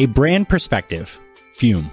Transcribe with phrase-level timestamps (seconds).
[0.00, 1.18] A brand perspective,
[1.52, 1.90] Füm.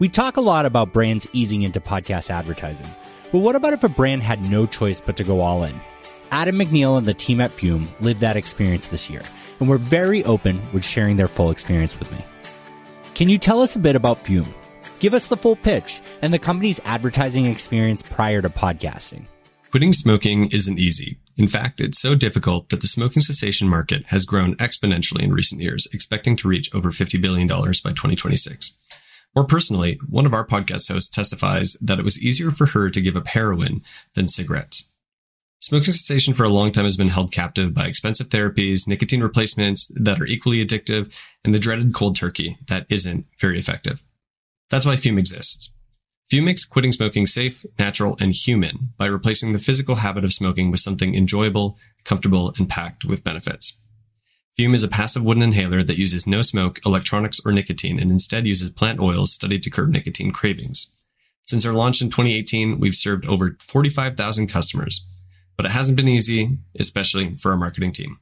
[0.00, 2.88] We talk a lot about brands easing into podcast advertising,
[3.30, 5.80] but what about if a brand had no choice but to go all in?
[6.32, 9.22] Adam McNeil and the team at Füm lived that experience this year,
[9.60, 12.18] and were very open with sharing their full experience with me.
[13.14, 14.48] Can you tell us a bit about Füm?
[14.98, 19.26] Give us the full pitch and the company's advertising experience prior to podcasting.
[19.70, 21.18] Quitting smoking isn't easy.
[21.36, 25.60] In fact, it's so difficult that the smoking cessation market has grown exponentially in recent
[25.60, 28.74] years, expecting to reach over $50 billion by 2026.
[29.34, 33.02] More personally, one of our podcast hosts testifies that it was easier for her to
[33.02, 33.82] give up heroin
[34.14, 34.88] than cigarettes.
[35.60, 39.90] Smoking cessation for a long time has been held captive by expensive therapies, nicotine replacements
[39.94, 44.02] that are equally addictive, and the dreaded cold turkey that isn't very effective.
[44.70, 45.70] That's why Füm exists.
[46.30, 50.72] Füm makes quitting smoking safe, natural, and human by replacing the physical habit of smoking
[50.72, 53.76] with something enjoyable, comfortable, and packed with benefits.
[54.58, 58.46] Füm is a passive wooden inhaler that uses no smoke, electronics, or nicotine and instead
[58.46, 60.90] uses plant oils studied to curb nicotine cravings.
[61.46, 65.06] Since our launch in 2018, we've served over 45,000 customers,
[65.56, 68.18] but it hasn't been easy, especially for our marketing team.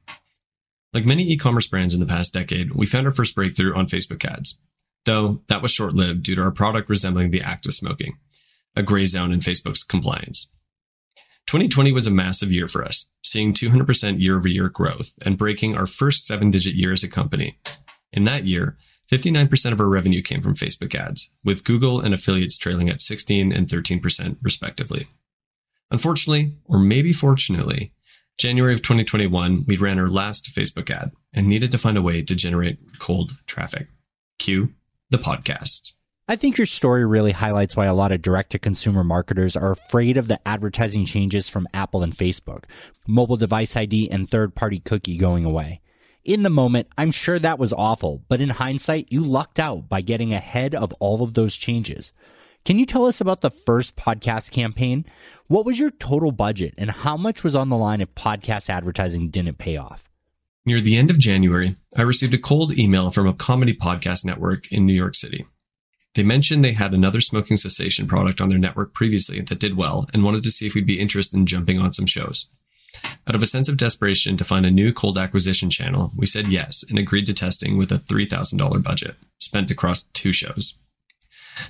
[0.92, 4.30] Like many e-commerce brands in the past decade, we found our first breakthrough on Facebook
[4.30, 4.58] ads
[5.04, 8.18] though that was short lived due to our product resembling the act of smoking,
[8.76, 10.50] a gray zone in Facebook's compliance.
[11.46, 15.76] 2020 was a massive year for us, seeing 200% year over year growth and breaking
[15.76, 17.58] our first seven digit year as a company.
[18.12, 18.78] In that year,
[19.10, 23.52] 59% of our revenue came from Facebook ads, with Google and affiliates trailing at 16
[23.52, 25.08] and 13% respectively.
[25.90, 27.92] Unfortunately, or maybe fortunately,
[28.38, 32.22] January of 2021, we ran our last Facebook ad and needed to find a way
[32.22, 33.88] to generate cold traffic.
[34.38, 34.72] Cue
[35.10, 35.92] the podcast.
[36.26, 39.72] I think your story really highlights why a lot of direct to consumer marketers are
[39.72, 42.64] afraid of the advertising changes from Apple and Facebook,
[43.06, 45.82] mobile device ID and third party cookie going away.
[46.24, 50.00] In the moment, I'm sure that was awful, but in hindsight, you lucked out by
[50.00, 52.14] getting ahead of all of those changes.
[52.64, 55.04] Can you tell us about the first podcast campaign?
[55.48, 59.28] What was your total budget and how much was on the line if podcast advertising
[59.28, 60.08] didn't pay off?
[60.66, 64.70] Near the end of January, I received a cold email from a comedy podcast network
[64.72, 65.44] in New York City.
[66.14, 70.08] They mentioned they had another smoking cessation product on their network previously that did well
[70.14, 72.48] and wanted to see if we'd be interested in jumping on some shows.
[73.28, 76.48] Out of a sense of desperation to find a new cold acquisition channel, we said
[76.48, 80.78] yes and agreed to testing with a $3,000 budget spent across two shows.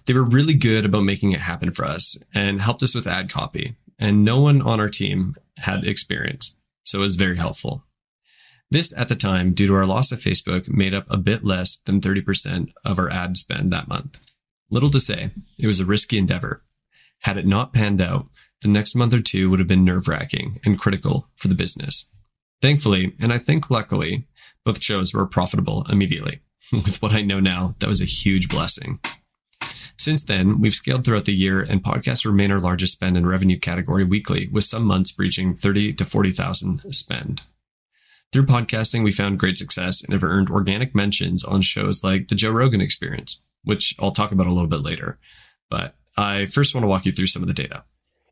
[0.06, 3.28] They were really good about making it happen for us and helped us with ad
[3.28, 7.82] copy, and no one on our team had experience, so it was very helpful.
[8.70, 11.78] This, at the time, due to our loss of Facebook, made up a bit less
[11.78, 14.20] than 30% of our ad spend that month.
[14.70, 16.64] Little to say, it was a risky endeavor.
[17.20, 18.26] Had it not panned out,
[18.62, 22.06] the next month or two would have been nerve wracking and critical for the business.
[22.60, 24.26] Thankfully, and I think luckily,
[24.64, 26.40] both shows were profitable immediately.
[26.72, 29.00] With what I know now, that was a huge blessing.
[29.96, 33.58] Since then, we've scaled throughout the year and podcasts remain our largest spend and revenue
[33.58, 37.42] category weekly, with some months breaching 30 to 40,000 spend.
[38.34, 42.34] Through podcasting, we found great success and have earned organic mentions on shows like The
[42.34, 45.20] Joe Rogan Experience, which I'll talk about a little bit later.
[45.70, 47.84] But I first want to walk you through some of the data.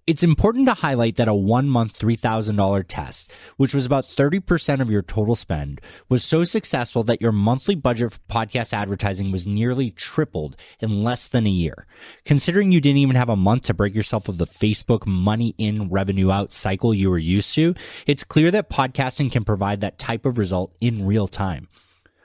[0.05, 4.91] It's important to highlight that a one month $3,000 test, which was about 30% of
[4.91, 9.93] your total spend, was so successful that your monthly budget for podcast advertising was nearly
[9.93, 11.87] tripled in less than a year.
[12.25, 15.89] Considering you didn't even have a month to break yourself of the Facebook money in,
[15.89, 17.73] revenue out cycle you were used to,
[18.05, 21.69] it's clear that podcasting can provide that type of result in real time.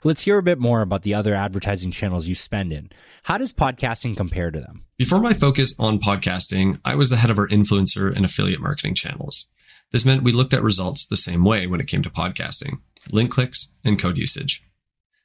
[0.04, 2.90] Let's hear a bit more about the other advertising channels you spend in.
[3.24, 4.84] How does podcasting compare to them?
[4.96, 8.94] Before my focus on podcasting, I was the head of our influencer and affiliate marketing
[8.94, 9.48] channels.
[9.90, 12.78] This meant we looked at results the same way when it came to podcasting
[13.10, 14.62] link clicks and code usage.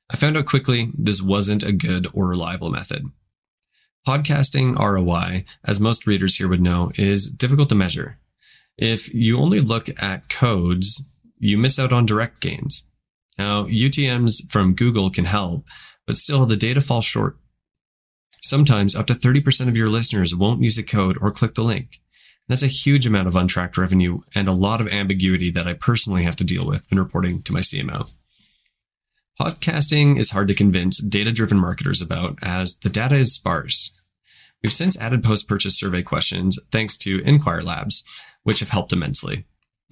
[0.09, 3.03] I found out quickly this wasn't a good or reliable method.
[4.07, 8.19] Podcasting ROI, as most readers here would know, is difficult to measure.
[8.77, 11.03] If you only look at codes,
[11.37, 12.85] you miss out on direct gains.
[13.37, 15.65] Now, UTMs from Google can help,
[16.05, 17.37] but still the data falls short.
[18.41, 22.01] Sometimes up to 30% of your listeners won't use a code or click the link.
[22.47, 26.23] That's a huge amount of untracked revenue and a lot of ambiguity that I personally
[26.23, 28.11] have to deal with when reporting to my CMO.
[29.39, 33.91] Podcasting is hard to convince data driven marketers about as the data is sparse.
[34.61, 38.03] We've since added post purchase survey questions thanks to Enquire Labs,
[38.43, 39.45] which have helped immensely.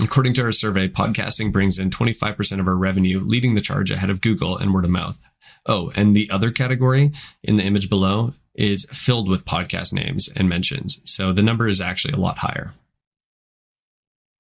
[0.03, 4.09] According to our survey, podcasting brings in 25% of our revenue, leading the charge ahead
[4.09, 5.19] of Google and word of mouth.
[5.68, 7.12] Oh, and the other category
[7.44, 11.01] in the image below is filled with podcast names and mentions.
[11.06, 12.74] So the number is actually a lot higher.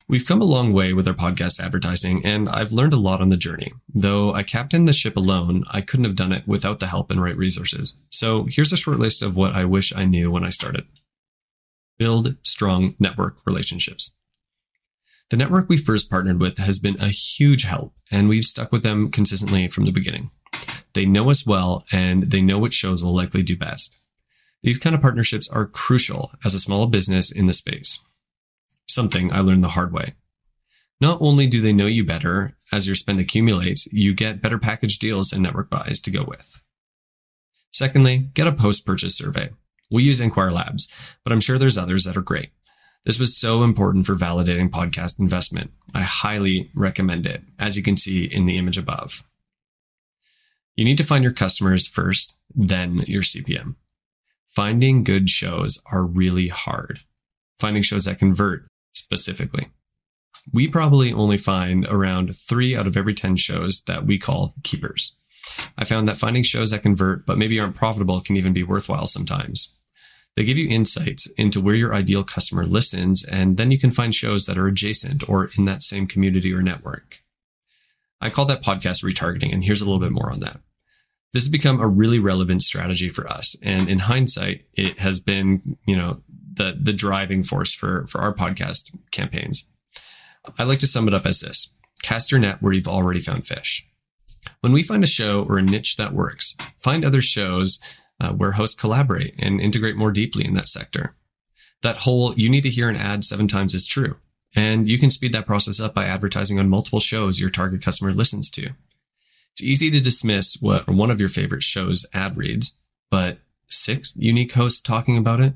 [0.07, 3.29] We've come a long way with our podcast advertising, and I've learned a lot on
[3.29, 3.71] the journey.
[3.93, 7.21] Though I captained the ship alone, I couldn't have done it without the help and
[7.21, 7.95] right resources.
[8.09, 10.85] So here's a short list of what I wish I knew when I started.
[11.99, 14.13] Build strong network relationships.
[15.31, 18.83] The network we first partnered with has been a huge help, and we've stuck with
[18.83, 20.29] them consistently from the beginning.
[20.91, 23.95] They know us well, and they know what shows will likely do best.
[24.61, 28.01] These kind of partnerships are crucial as a small business in the space.
[28.89, 30.15] Something I learned the hard way.
[30.99, 34.99] Not only do they know you better as your spend accumulates, you get better package
[34.99, 36.61] deals and network buys to go with.
[37.71, 39.51] Secondly, get a post purchase survey.
[39.89, 40.91] We use Enquire Labs,
[41.23, 42.49] but I'm sure there's others that are great.
[43.05, 45.71] This was so important for validating podcast investment.
[45.93, 49.23] I highly recommend it, as you can see in the image above.
[50.75, 53.75] You need to find your customers first, then your CPM.
[54.47, 56.99] Finding good shows are really hard.
[57.59, 59.69] Finding shows that convert specifically.
[60.51, 65.15] We probably only find around three out of every 10 shows that we call keepers.
[65.77, 69.07] I found that finding shows that convert but maybe aren't profitable can even be worthwhile
[69.07, 69.71] sometimes.
[70.35, 74.15] They give you insights into where your ideal customer listens, and then you can find
[74.15, 77.19] shows that are adjacent or in that same community or network.
[78.21, 80.61] I call that podcast retargeting, and here's a little bit more on that.
[81.33, 83.55] This has become a really relevant strategy for us.
[83.61, 86.21] And in hindsight, it has been, you know,
[86.53, 89.67] the, the driving force for, for our podcast campaigns.
[90.59, 91.71] I like to sum it up as this
[92.03, 93.87] cast your net where you've already found fish.
[94.61, 97.79] When we find a show or a niche that works, find other shows
[98.21, 101.15] uh, where hosts collaborate and integrate more deeply in that sector.
[101.81, 104.17] That whole you need to hear an ad seven times is true.
[104.55, 108.13] And you can speed that process up by advertising on multiple shows your target customer
[108.13, 108.69] listens to.
[109.51, 112.75] It's easy to dismiss what one of your favorite shows ad reads,
[113.09, 113.39] but
[113.69, 115.53] six unique hosts talking about it,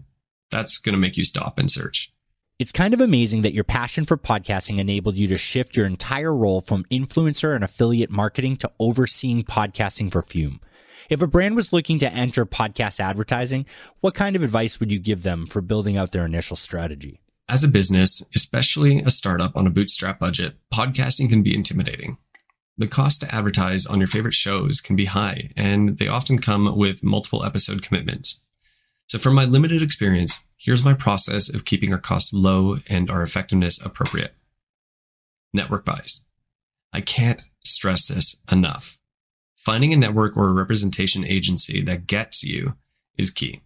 [0.49, 2.11] that's going to make you stop and search.
[2.57, 6.33] It's kind of amazing that your passion for podcasting enabled you to shift your entire
[6.33, 10.59] role from influencer and affiliate marketing to overseeing podcasting for Füm.
[11.09, 13.65] If a brand was looking to enter podcast advertising,
[14.01, 17.21] what kind of advice would you give them for building out their initial strategy?
[17.47, 22.17] As a business, especially a startup on a bootstrap budget, podcasting can be intimidating.
[22.77, 26.75] The cost to advertise on your favorite shows can be high, and they often come
[26.75, 28.39] with multiple episode commitments.
[29.07, 33.21] So, from my limited experience, here's my process of keeping our costs low and our
[33.21, 34.33] effectiveness appropriate.
[35.53, 36.25] Network buys.
[36.91, 38.99] I can't stress this enough.
[39.65, 42.75] Finding a network or a representation agency that gets you
[43.17, 43.61] is key.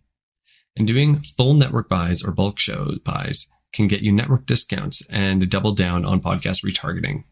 [0.78, 5.50] And doing full network buys or bulk show buys can get you network discounts and
[5.50, 7.26] double down on podcast retargeting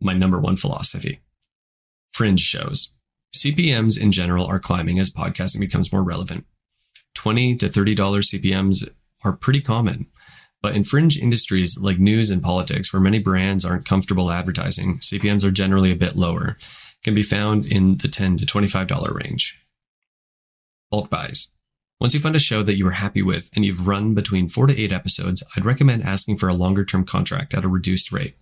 [0.00, 1.20] my number one philosophy.
[2.10, 2.90] Fringe shows.
[3.34, 6.44] CPMs in general are climbing as podcasting becomes more relevant.
[7.14, 8.88] 20 to $30 CPMs
[9.24, 10.06] are pretty common.
[10.62, 15.44] But in fringe industries like news and politics, where many brands aren't comfortable advertising, CPMs
[15.44, 16.56] are generally a bit lower,
[17.02, 19.58] can be found in the 10 to $25 range.
[20.90, 21.48] Bulk buys.
[22.00, 24.66] Once you find a show that you are happy with and you've run between four
[24.66, 28.36] to eight episodes, I'd recommend asking for a longer term contract at a reduced rate.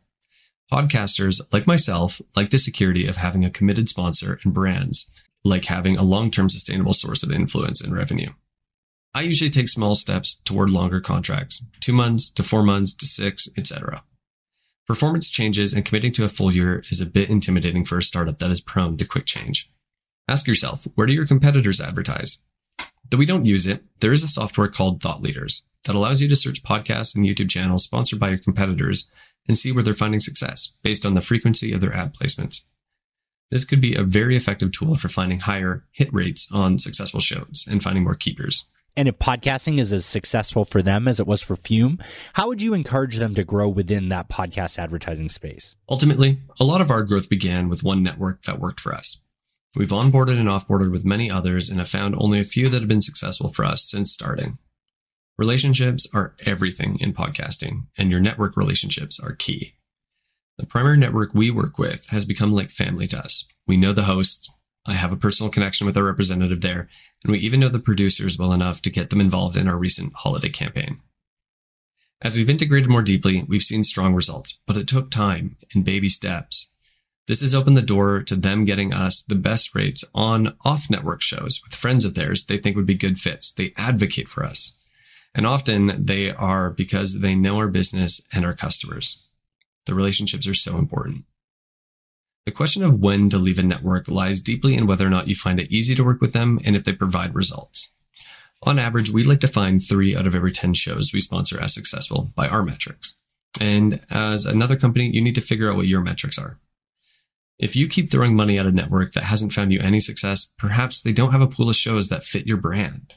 [0.73, 5.11] Podcasters, like myself, like the security of having a committed sponsor and brands,
[5.45, 8.31] like having a long term sustainable source of influence and revenue.
[9.15, 13.49] I usually take small steps toward longer contracts, two months to four months to six,
[13.57, 14.05] etc.
[14.89, 18.39] Performance changes and committing to a full year is a bit intimidating for a startup
[18.39, 19.71] that is prone to quick change.
[20.27, 22.39] Ask yourself, where do your competitors advertise?
[23.11, 26.29] Though we don't use it, there is a software called Thought Leaders that allows you
[26.29, 29.11] to search podcasts and YouTube channels sponsored by your competitors
[29.47, 32.65] and see where they're finding success based on the frequency of their ad placements.
[33.51, 37.69] This could be a very effective tool for finding higher hit rates on successful shows
[37.71, 38.65] and finding more keepers.
[38.97, 42.03] And if podcasting is as successful for them as it was for Füm,
[42.35, 45.77] how would you encourage them to grow within that podcast advertising space?
[45.89, 49.21] Ultimately, a lot of our growth began with one network that worked for us.
[49.77, 52.89] We've onboarded and offboarded with many others and have found only a few that have
[52.89, 54.59] been successful for us since starting.
[55.37, 59.75] Relationships are everything in podcasting, and your network relationships are key.
[60.57, 63.45] The primary network we work with has become like family to us.
[63.65, 64.51] We know the host.
[64.89, 66.89] I have a personal connection with our representative there,
[67.23, 70.15] and we even know the producers well enough to get them involved in our recent
[70.15, 71.01] holiday campaign.
[72.23, 76.09] As we've integrated more deeply, we've seen strong results, but it took time and baby
[76.09, 76.71] steps.
[77.27, 81.21] This has opened the door to them getting us the best rates on off network
[81.21, 83.53] shows with friends of theirs they think would be good fits.
[83.53, 84.73] They advocate for us.
[85.35, 89.23] And often they are because they know our business and our customers.
[89.85, 91.25] The relationships are so important.
[92.49, 95.35] The question of when to leave a network lies deeply in whether or not you
[95.35, 97.93] find it easy to work with them and if they provide results.
[98.63, 101.75] On average, we'd like to find three out of every 10 shows we sponsor as
[101.75, 103.17] successful by our metrics.
[103.61, 106.59] And as another company, you need to figure out what your metrics are.
[107.59, 111.03] If you keep throwing money at a network that hasn't found you any success, perhaps
[111.03, 113.13] they don't have a pool of shows that fit your brand.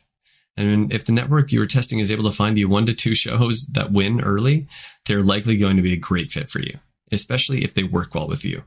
[0.57, 3.15] And if the network you are testing is able to find you one to two
[3.15, 4.67] shows that win early,
[5.05, 6.79] they're likely going to be a great fit for you,
[7.13, 8.65] especially if they work well with you.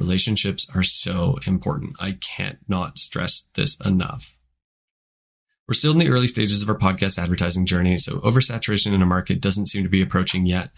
[0.00, 1.94] Relationships are so important.
[2.00, 4.38] I can't not stress this enough.
[5.68, 9.06] We're still in the early stages of our podcast advertising journey, so oversaturation in a
[9.06, 10.70] market doesn't seem to be approaching yet.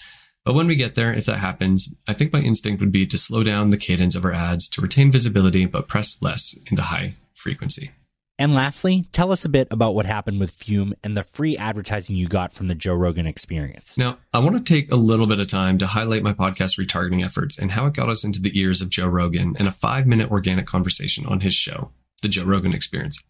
[0.45, 3.17] But when we get there, if that happens, I think my instinct would be to
[3.17, 7.15] slow down the cadence of our ads to retain visibility, but press less into high
[7.33, 7.93] frequency.
[8.39, 12.17] And lastly, tell us a bit about what happened with Füm and the free advertising
[12.17, 13.97] you got from the Joe Rogan experience.
[13.99, 17.25] Now, I want to take a little bit of time to highlight my podcast retargeting
[17.25, 20.07] efforts and how it got us into the ears of Joe Rogan in a five
[20.07, 23.23] minute organic conversation on his show, The Joe Rogan Experience,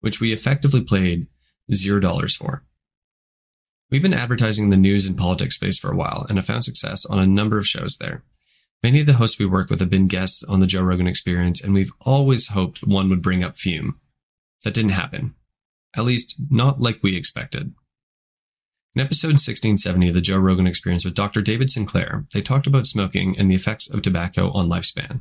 [0.00, 1.26] which we effectively played
[1.72, 2.62] $0 for.
[3.90, 6.64] We've been advertising in the news and politics space for a while and have found
[6.64, 8.22] success on a number of shows there.
[8.82, 11.60] Many of the hosts we work with have been guests on the Joe Rogan Experience,
[11.60, 13.94] and we've always hoped one would bring up Füm
[14.66, 15.32] that didn't happen.
[15.96, 17.72] At least, not like we expected.
[18.96, 21.40] In episode 1670 of the Joe Rogan Experience with Dr.
[21.40, 25.20] David Sinclair, they talked about smoking and the effects of tobacco on lifespan.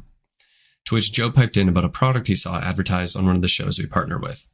[0.86, 3.48] To which Joe piped in about a product he saw advertised on one of the
[3.48, 4.48] shows we partner with.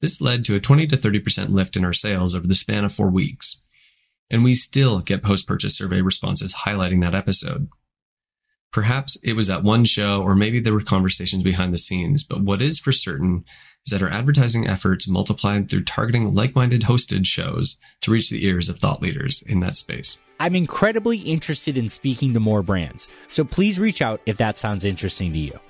[0.00, 2.92] This led to a 20 to 30% lift in our sales over the span of
[2.94, 3.60] four weeks.
[4.30, 7.68] And we still get post purchase survey responses highlighting that episode.
[8.74, 12.40] Perhaps it was at one show, or maybe there were conversations behind the scenes, but
[12.40, 13.44] what is for certain
[13.86, 18.44] is that our advertising efforts multiplied through targeting like minded hosted shows to reach the
[18.44, 20.18] ears of thought leaders in that space.
[20.40, 24.84] I'm incredibly interested in speaking to more brands, so please reach out if that sounds
[24.84, 25.60] interesting to you.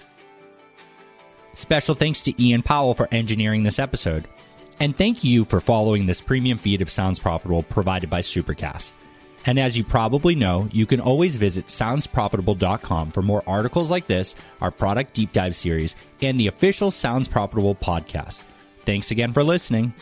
[1.53, 4.27] Special thanks to Ian Powell for engineering this episode.
[4.81, 8.95] And thank you for following this premium feed of Sounds Profitable provided by Supercast.
[9.47, 14.35] And as you probably know, you can always visit soundsprofitable.com for more articles like this,
[14.61, 18.45] our product deep dive series, and the official Sounds Profitable podcast.
[18.85, 19.95] Thanks again for listening.